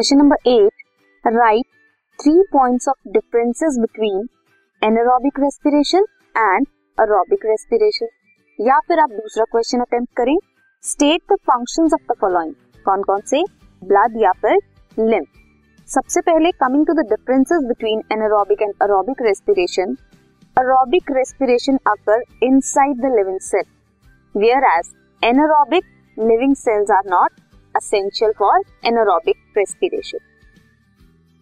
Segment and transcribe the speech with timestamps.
[0.00, 1.64] Question number eight right
[2.18, 4.28] three points of differences between
[4.82, 6.04] anaerobic respiration
[6.36, 6.66] and
[6.98, 8.08] aerobic respiration
[8.58, 10.36] या फिर आप दूसरा question attempt करें.
[10.84, 12.54] State the functions of the following
[12.86, 13.42] कौन कौन से?
[13.82, 14.56] ब्लड या फिर
[14.98, 15.28] लिम्फ
[15.88, 19.94] सबसे पहले coming to the differences between anaerobic and aerobic respiration
[20.56, 23.68] aerobic respiration occur inside the living cell
[24.70, 24.90] whereas
[25.22, 27.39] anaerobic living cells are not
[27.74, 30.18] essential for anaerobic respiration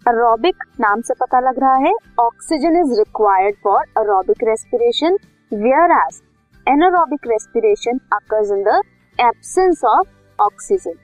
[0.07, 5.17] aerobic नाम से पता लग रहा है oxygen is required for aerobic respiration
[5.97, 6.21] whereas
[6.67, 8.81] anaerobic respiration occurs in the
[9.19, 10.95] absence of oxygen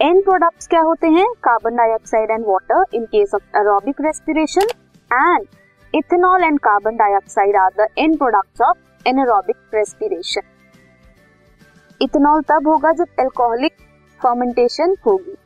[0.00, 1.26] end products क्या होते हैं?
[1.44, 4.68] Carbon dioxide and water in case of aerobic respiration
[5.10, 5.46] and
[5.94, 10.42] ethanol and carbon dioxide are the end products of anaerobic respiration
[12.00, 13.72] ethanol तब होगा जब alcoholic
[14.22, 15.36] fermentation होगी।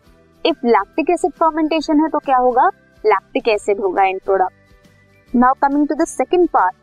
[0.45, 2.69] If lactic acid fermentation है तो क्या होगा?
[3.05, 6.75] लैक्टिक एसिड होगा end product now coming to the second part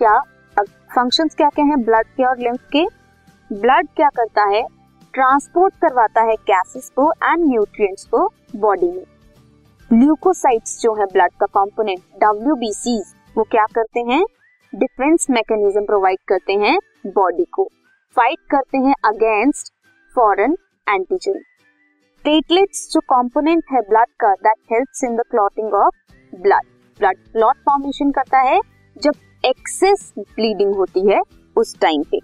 [0.00, 0.18] क्या
[0.56, 1.82] फ़ंक्शंस क्या क्या हैं?
[1.84, 2.84] ब्लड के और लिम्फ के।
[3.50, 4.62] ब्लड क्या करता है?
[5.14, 9.04] ट्रांसपोर्ट करवाता है गैसेस को एंड न्यूट्रिएंट्स को बॉडी में।
[9.90, 12.54] ल्यूकोसाइट्स जो है ब्लड का कंपोनेंट डब्ल्यू
[13.36, 14.22] वो क्या करते हैं?
[14.72, 17.68] डिफेंस मैकेनिज्म प्रोवाइड करते हैं बॉडी को।
[18.16, 19.72] फाइट करते हैं अगेंस्ट
[20.16, 20.56] फॉरेन
[20.88, 21.38] एंटीजन
[22.24, 26.66] प्लेटलेट्स जो कंपोनेंट है ब्लड का that helps in the clotting of blood
[27.00, 28.60] blood clot formation करता है
[28.96, 29.14] जब
[29.44, 31.20] एक्सेस ब्लीडिंग होती है
[31.56, 32.18] उस टाइम पे.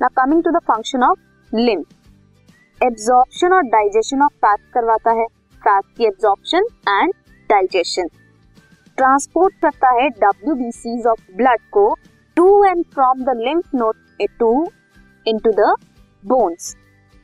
[0.00, 5.26] ना coming to the function of lymph absorption और डाइजेशन ऑफ़ फैट करवाता है.
[5.62, 7.12] फैट की एब्जॉर्प्शन एंड
[7.50, 8.08] डाइजेशन
[8.98, 11.86] ट्रांसपोर्ट करता है डब्ल्यू ऑफ़ ब्लड को
[12.36, 14.50] to and from the lymph node to
[15.26, 15.74] into the
[16.24, 16.74] bones